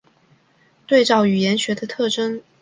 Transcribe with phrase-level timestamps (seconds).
[0.87, 2.41] 对照语言学的特征。